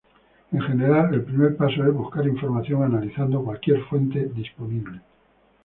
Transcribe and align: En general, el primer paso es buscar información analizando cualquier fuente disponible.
En 0.51 0.59
general, 0.59 1.13
el 1.13 1.21
primer 1.23 1.55
paso 1.55 1.83
es 1.85 1.93
buscar 1.93 2.25
información 2.25 2.81
analizando 2.81 3.43
cualquier 3.43 3.81
fuente 3.83 4.31
disponible. 4.33 4.99